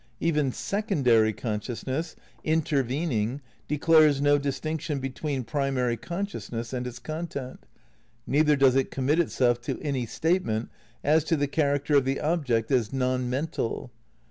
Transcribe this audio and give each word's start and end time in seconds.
Even 0.19 0.51
secondary 0.51 1.31
consciousness, 1.31 2.15
intervening, 2.43 3.39
declares 3.67 4.19
jio 4.19 4.41
distinction 4.41 4.97
be 4.97 5.11
tween 5.11 5.43
primary 5.43 5.95
consciousness 5.95 6.73
and 6.73 6.87
its 6.87 6.97
content, 6.97 7.67
neither 8.25 8.55
does 8.55 8.75
it 8.75 8.89
commit 8.89 9.19
itself 9.19 9.61
to 9.61 9.79
any 9.83 10.07
statement 10.07 10.69
as 11.03 11.23
to 11.23 11.35
the 11.35 11.47
charac 11.47 11.85
ter 11.85 11.97
of 11.97 12.05
the 12.05 12.19
object 12.19 12.71
as 12.71 12.91
non 12.91 13.29
mental. 13.29 13.91